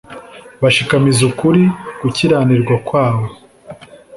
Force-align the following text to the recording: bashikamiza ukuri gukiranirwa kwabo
bashikamiza 0.61 1.19
ukuri 1.29 1.63
gukiranirwa 2.01 2.75
kwabo 2.87 3.25